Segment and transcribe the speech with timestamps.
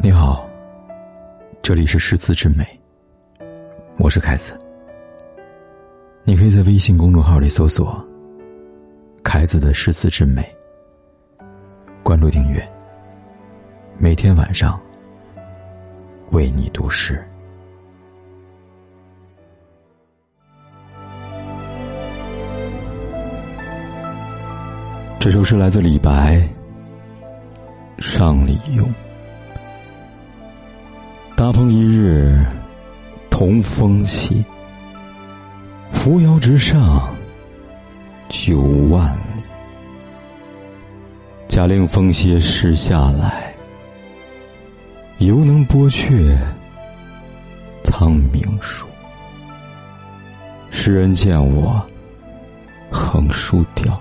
[0.00, 0.46] 你好，
[1.62, 2.66] 这里是诗词之美，
[3.98, 4.58] 我是凯子。
[6.24, 8.04] 你可以在微信公众号里搜索
[9.24, 10.44] “凯子的诗词之美”，
[12.02, 12.66] 关注订阅，
[13.96, 14.78] 每天晚上
[16.32, 17.24] 为你读诗。
[25.18, 26.36] 这首诗来自李白，
[28.02, 28.82] 《上李邕》。
[31.36, 32.46] 大鹏一日
[33.28, 34.44] 同风起，
[35.90, 37.12] 扶摇直上
[38.28, 39.42] 九万里。
[41.48, 43.52] 假令风歇时下来，
[45.18, 46.38] 犹能拨却
[47.82, 48.86] 苍冥树。
[50.70, 51.84] 诗人见我
[52.92, 54.00] 横书调。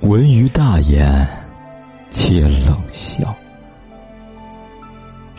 [0.00, 1.28] 闻于大言，
[2.08, 3.36] 皆冷笑。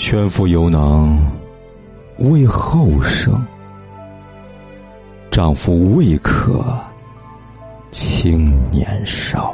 [0.09, 1.19] 劝父犹能
[2.19, 3.45] 为后生，
[5.30, 6.64] 丈夫未可
[7.91, 9.53] 轻年少。